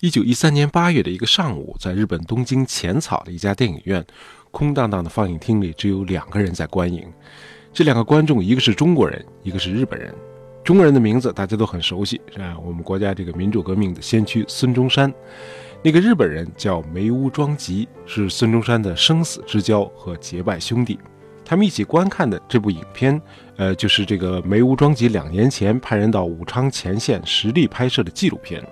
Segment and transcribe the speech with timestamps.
[0.00, 4.04] 一九一三年八月的一个上午，在日本东京浅草的一家电影院，
[4.52, 7.04] 空荡荡的放映厅里只有两个人在观影。
[7.72, 10.14] 这两个观众，一个是中国人，一个是日本人。
[10.62, 12.56] 中国人的名字大家都很熟悉，是吧？
[12.64, 15.12] 我们国家这个民主革命的先驱孙中山。
[15.82, 20.96] 那个日本人叫梅屋庄吉，是孙中山的生死之交和结拜兄弟。
[21.44, 23.20] 他们一起观看的这部影片，
[23.56, 28.64] 呃，就是这个梅屋庄吉两年前派人到武昌前线实地拍摄的纪录片。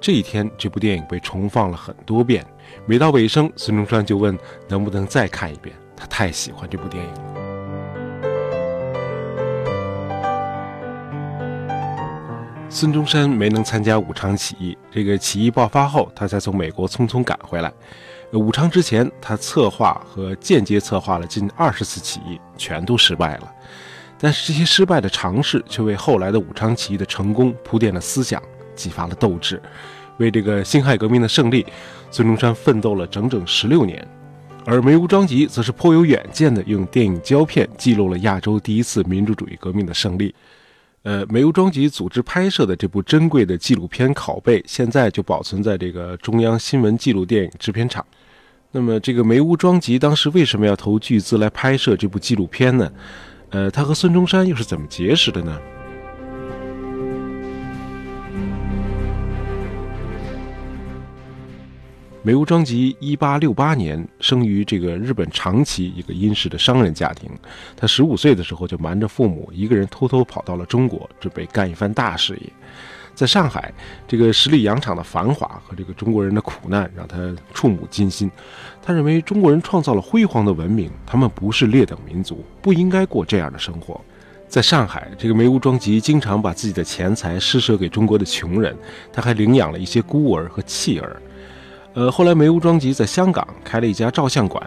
[0.00, 2.42] 这一天，这部电影被重放了很多遍。
[2.86, 5.76] 每到尾声，孙中山就问能不能再看一遍。
[5.94, 7.20] 他太喜欢这部电影了。
[12.70, 17.70] 孙中山没能参加武昌起义，这个起义爆发后，他才从美国匆匆赶回来。
[18.32, 23.52] 武昌之前，他策划和间接策划了近二十次起义，全都失败了。
[24.18, 28.42] 但是这些失败的尝试，却为后来的武昌起义的成功铺垫了思想。
[28.80, 29.60] 激发了斗志，
[30.16, 31.66] 为这个辛亥革命的胜利，
[32.10, 34.06] 孙中山奋斗了整整十六年。
[34.64, 40.34] 而梅屋庄吉则是颇有远见的，用电影胶片记录了亚洲第一次民主主义革命的胜利。
[41.02, 48.04] 呃，梅屋庄吉组织拍摄的这部珍贵的纪录片拷贝，现在就保存在这个中央新闻纪录电影制片厂。
[48.70, 52.92] 那么，这个梅屋庄吉当时为什么要投巨资来拍摄这部纪录片呢？
[53.48, 55.58] 呃，他和孙中山又是怎么结识的呢？
[62.22, 67.30] 梅屋庄吉一八六八年生于这个日本长崎一个殷实的商人家庭。
[67.74, 72.52] 他十五岁的时候就瞒着父母，一个人偷偷跑到了中国，准备干一番大事业。
[73.14, 73.72] 在上海，
[74.06, 78.30] 这个十里洋场的繁华和这个中国人的苦难让他触目惊心。
[78.82, 83.98] 他认为中国人创造了辉煌的文明，他们不是劣等民族，不应该过这样的生活。
[84.46, 88.76] 在上海，这个梅屋庄吉经常把自己的钱财施舍给中国的穷人，
[89.10, 91.16] 他还领养了一些孤儿和弃儿。
[91.92, 94.64] 呃，后来梅屋庄吉在香港开了一家照相馆，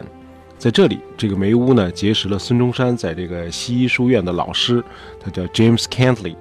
[0.58, 4.84] 在这里，这个梅屋呢结识了孙中山在这个西医书院的老师，
[5.22, 6.36] 他叫 James Cantley。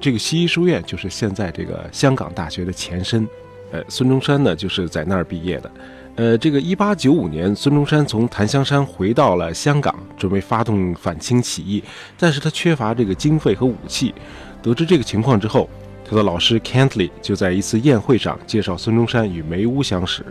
[0.00, 3.26] 这个西医书院就是现在这个香港大学的前身。
[3.70, 5.70] 呃，孙中山呢就是在那儿毕业的。
[6.16, 11.82] 呃，这个1895年，孙中山从檀香山回到了香港，准备发动反清起义，
[12.18, 14.12] 但是他缺乏这个经费和武器。
[14.60, 15.70] 得知这个情况之后。
[16.08, 20.24] 他的老师 Cantley 就在一次宴会上介绍孙中山与梅屋相识。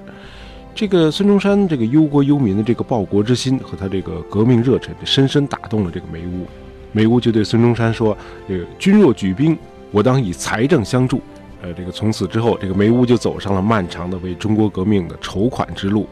[0.75, 6.47] 这个孙中山这个忧国忧民的这个报国之心和他这个革命热忱，深深打动了这个梅屋。
[6.91, 8.17] 梅屋就对孙中山说
[8.47, 9.57] ：“这个君若举兵，
[9.91, 11.21] 我当以财政相助。”
[11.61, 16.07] 呃，这个从此之后，这个梅屋就走上了漫长的为中国革命的筹款之路。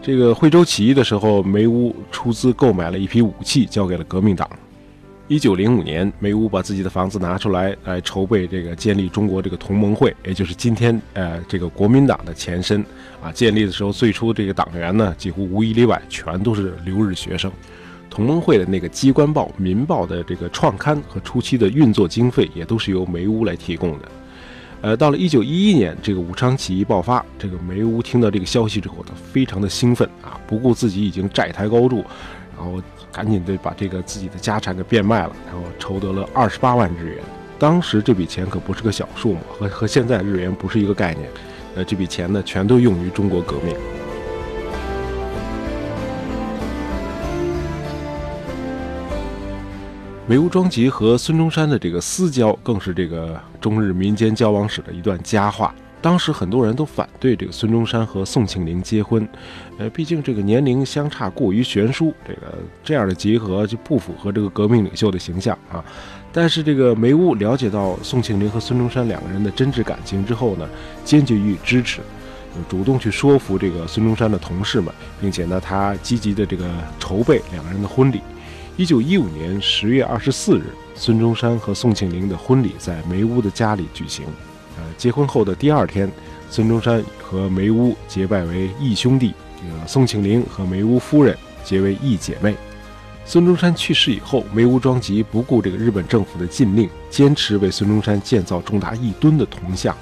[0.00, 4.48] 这个惠州起义的时候，梅屋出资购买了一批武器，交给了革命党。
[5.28, 12.80] 一九零五年，梅屋把自己的房子拿出来，来筹备这个建立中国这个同盟会，也就是今天呃这个国民党的前身
[13.20, 13.32] 啊。
[13.32, 17.50] 建立的时候，最初这个党员呢，几乎无一例外全都是留日学生。
[18.08, 24.08] 同盟会的那个机关报《民报》的这个创刊和初期的运作经费，也都是由梅屋来提供的。
[24.80, 32.04] 呃，到了一九一一年，这个武昌起义爆发，这个梅屋听到这个消息之后，他非常的兴奋啊，不顾自己已经债台高筑，
[32.56, 32.80] 然后。
[33.16, 37.24] 赶紧的把这个自己的家产给变卖了，然后筹得了二十八万日元。
[37.58, 41.26] 当时这笔钱可不是个小数目，和和现在日元不是一个概念。
[41.74, 43.74] 呃，这笔钱呢，全都用于中国革命。
[50.26, 55.74] 梅屋庄吉和孙中山的这个私交，更是这个中日民间交往史的一段佳话。
[56.06, 59.28] 当时很多人都反对这个孙中山和宋庆龄结婚，
[59.76, 65.84] 呃，毕竟这个年龄相差过于悬殊，这个这样的结合就不符合这个革命领袖的形象啊。
[66.32, 70.68] 但是这个梅屋了解到宋庆龄和孙中山两个人的真挚感情之后呢，
[71.04, 72.00] 坚决予以支持，
[72.68, 78.20] 主动去说服这个孙中山的同事们，并且呢，他积极的这个筹备两个人的婚礼。
[78.76, 84.24] 一九一五年十月二十四日，孙中山和宋庆龄的婚礼在梅屋的家里举行。
[84.76, 86.10] 呃，结婚后的第二天，
[86.50, 92.54] 孙中山和梅屋结拜为义兄弟，这个宋庆龄和梅屋夫人结为义姐妹。
[93.24, 99.96] 孙中山去世以后，梅屋庄吉不顾这个日本政府的禁令，坚持为孙中山建造重达一吨的铜像。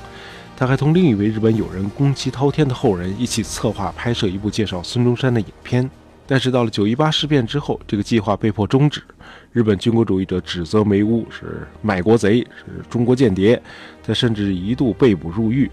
[0.57, 5.91] 他还同另一位日本友人宫崎滔天的后人一起策划拍摄一部介绍孙中山的影片。
[6.27, 9.03] 但是到了九一八事变之后，这个计划被迫终止。
[9.53, 13.61] 日本军国主义者指责梅屋是卖国贼，是中国间谍，
[14.03, 15.71] 他甚至一度被捕入狱。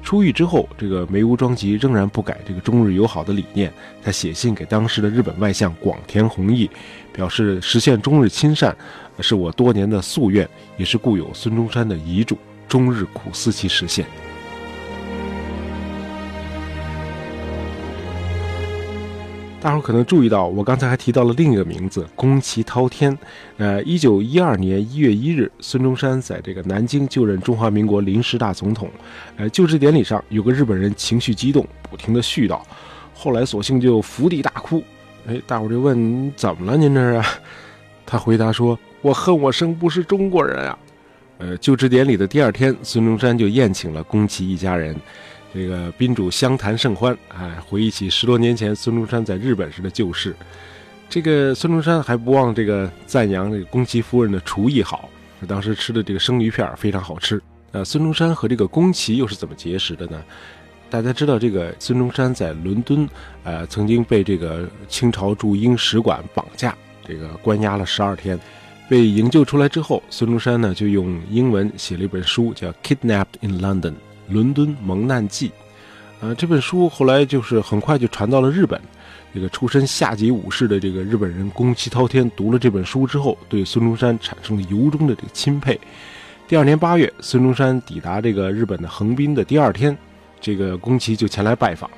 [0.00, 3.72] 出狱之后，这个梅屋庄吉仍然不改这个中日友好的理念。
[4.02, 6.70] 他写信给当时的日本外相广田弘毅，
[7.12, 8.74] 表示实现中日亲善
[9.18, 14.06] 是我多年的夙愿，也是故有孙中山的遗嘱，中日苦思其实现。
[19.60, 23.16] 大伙可能注意到，我刚才还提到了另一个名字——宫崎滔天。
[23.56, 28.88] 呃，一九一二年一月一日，孙中山在这个南京就任中华民国临时大总统。
[29.36, 32.60] 呃，就职典礼上，有个日本人情绪激动，不停地絮叨，
[33.12, 34.80] 后来索性就伏地大哭。
[35.26, 36.78] 哎，大伙就问：怎么了？
[36.78, 37.28] 您这是？
[38.06, 40.78] 他回答说：“我恨我生不是中国人啊！”
[41.38, 44.94] 呃，就职典礼的第二天，孙中山就宴请了宫崎一家人。
[45.52, 50.34] 这个宾主相谈甚欢，哎，回忆起十多年前孙中山在日本时的旧事。
[51.08, 55.08] 这个孙中山还不忘这个赞扬这个宫崎夫人的厨艺好，
[55.46, 57.40] 当时吃的这个生鱼片非常好吃。
[57.72, 60.22] 呃，孙中山和这个宫崎又是怎么结识的呢？
[60.90, 63.08] 大家知道，这个孙中山在伦敦，
[63.42, 66.74] 呃，曾经被这个清朝驻英使馆绑架，
[67.06, 68.38] 这个关押了十二天，
[68.88, 73.80] 被营救出来之后，孙中山呢就用英文写了一本书，叫《Kidnapped in London》。
[74.28, 75.48] 《伦敦蒙难记》，
[76.20, 78.80] 呃，这本书后来就是很快就传到了日本。
[79.34, 85.78] 这个出身下级武士的这个日本人宫崎滔天读了这本书之后，对孙中山产生了由衷的这个钦佩。
[86.48, 89.96] 第二年八月，孙中山抵达这个日本的横滨的第二天，
[90.40, 91.90] 这个宫崎就前来拜访，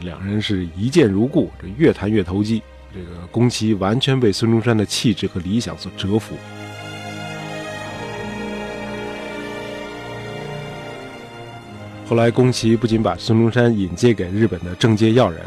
[0.00, 2.60] 两人是一见如故，这越谈越投机。
[2.92, 6.34] 这个宫崎完全被孙中山的气质和理想所折服。
[12.12, 15.40] 后来，宫崎不仅把孙中山引荐给日本的政界要人，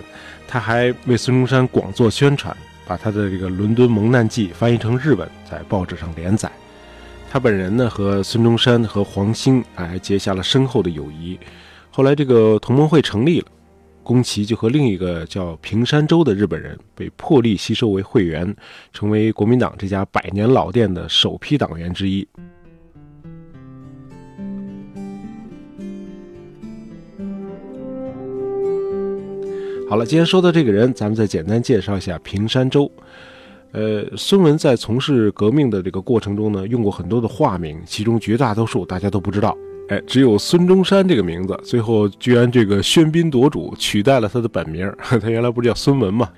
[0.48, 2.58] 他还为孙中山广做宣传，
[2.88, 6.52] 把他的这个《伦敦蒙难记》翻译成日文，在报纸上连载。
[7.30, 11.40] 他本人呢，和孙中山和黄兴还结下了深厚的友谊。
[11.92, 13.48] 后来，这个同盟会成立了，
[14.02, 18.56] 宫崎就和另一个叫平山周的日本人被破例吸收为会员，
[18.92, 22.28] 成为国民党这家百年老店的首批党员之一。
[29.88, 32.92] 好了，今天说到这个人，咱们再简单介绍一下平山周。
[33.72, 39.56] 呃，孙文在从事革命的这个过程中呢，用过很多的化名，其中绝大多数大家都不知道。
[39.90, 44.92] 哎，只有孙中山这个名字，最后居然这个喧宾夺主，取代了他的本名。
[44.98, 46.30] 他原来不是叫孙文吗？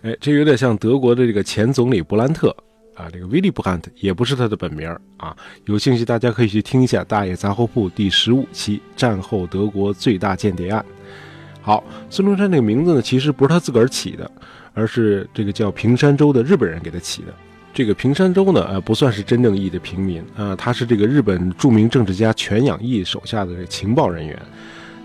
[0.00, 2.56] 哎，这有点像德国的这个前总理勃兰特
[2.94, 5.36] 啊，这个威利布兰特也不是他的本名啊。
[5.66, 10.82] 有兴趣大家可以去听一下《大爷杂货铺》第十五期《战后德国最大间谍案》。
[11.66, 14.30] 好，孙中山这个名字呢，其实不是他自个儿起的，
[14.74, 17.28] 而是这个叫平山周的日本人给他起的。
[17.72, 24.38] 这个平山周呢，呃，不算是真正意义的平民啊，他是这个日本著名政治家全养义手下的这个情报人员。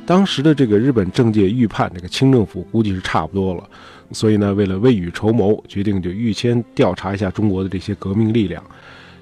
[0.05, 3.63] 当时的这个日本政界预判，这个清政府估计是差不多了，
[4.11, 8.61] 所以呢，为了未雨绸缪，决定就预先调查一下中国的这些革命力量。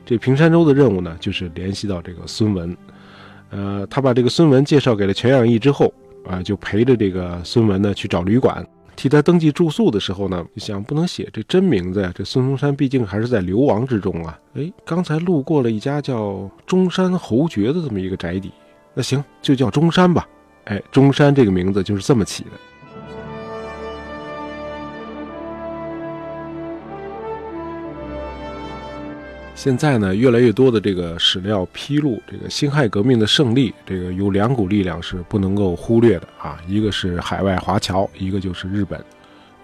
[0.04, 2.75] 这平山周的任务呢，就是联系到这个孙文，
[3.51, 5.94] 呃，他把这个孙文介绍给了全养义之后。
[6.27, 8.65] 啊，就陪着这个孙文呢去找旅馆，
[8.95, 12.12] 替他登记住宿的时候呢，想不能写这真名字呀。
[12.13, 14.38] 这孙中山毕竟还是在流亡之中啊。
[14.56, 18.51] 哎，刚才路过了一家叫中山侯爵的这么一个宅邸，
[18.94, 20.27] 那行就叫中山吧。
[20.65, 22.50] 哎，中山这个名字就是这么起的。
[29.57, 39.03] 现在呢，越来越多的这个史料披露，这个辛亥革命的胜利，这个有两股力量是不能够忽略的啊，一个是海外华侨，一个就是日本。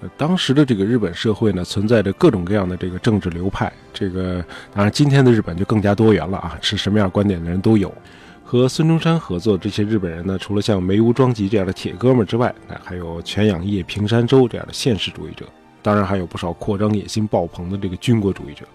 [0.02, 7.94] 呃，当时的这个日本社会呢，存在着各种各样的这个政治流派，这个当然今天的日本就更加多元了啊，是什么样观点的人都有。
[8.44, 15.46] 和孙中山合作这些日本人呢，除了像梅屋庄吉这样的铁哥们之外，那还有全养义、平山周这样的现实主义者，
[15.84, 18.66] 当然还有不少扩张野心爆棚的这个军国主义者。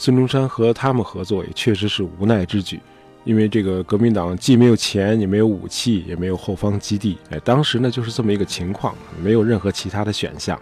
[0.00, 2.78] 孙中山和他们合作也确实是无奈之举，
[3.24, 7.18] 因为这个革命党既没有钱，也没有武器，也没有后方基地。
[7.30, 10.56] 哎，当时呢就是这么一个情况，没有任何其他的选项。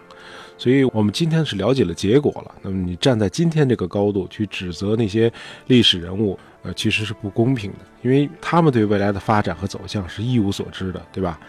[0.57, 2.55] 所以，我们今天是了解了结果了。
[2.63, 5.31] 那么，你站在今天这个高度去指责那些
[5.67, 11.39] 历史人物，呃，其实是不公平的，因为他们对未来的发展和走向是一无所知的，对吧？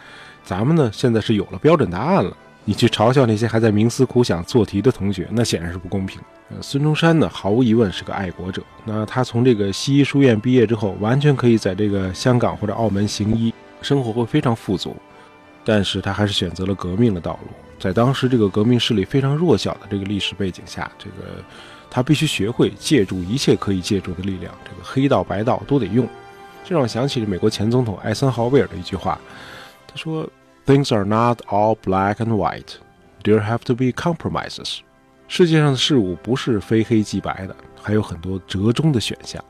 [0.44, 2.36] 咱们呢，现在是有了标准答案了。
[2.64, 6.20] 你去嘲笑那些还在冥思苦想做题的同学，那显然是不公平。
[6.50, 8.62] 呃，孙中山呢，毫无疑问是个爱国者。
[8.84, 14.94] 那他从这个西医书院毕业之后，完全可以在这个香港或者澳门行医，生活会非常富足。
[15.64, 17.48] 但是他还是选择了革命的道路。
[17.78, 21.42] 在当时这个革命势力非常弱小的这个历史背景下，这个
[21.90, 26.06] 他必须学会借助一切可以借助的力量，这个黑道白道都得用。
[26.64, 29.18] 这让我想起了美国前总统艾森豪威尔的一句话，
[29.86, 30.28] 他说。
[30.68, 32.74] Things are not all black and white.
[33.24, 34.80] There have to be compromises.
[35.26, 39.42] 世界上的事物不是非黑即白的，还有很多折中的选项。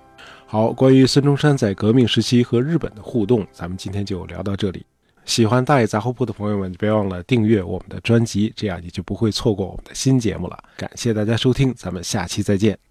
[0.47, 4.87] 好，关于孙中山在革命时期和日本的互动，咱们今天就聊到这里。
[5.25, 10.57] 喜欢大爷杂货铺的朋友们，别忘了订阅我们的专辑，这样你就不会错过我们的新节目了。
[10.77, 12.88] 感谢大家收听，咱们下期再见。